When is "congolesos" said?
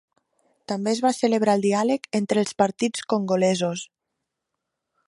3.15-3.87